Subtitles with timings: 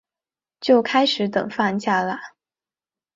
[0.59, 2.19] 就开始等放假啦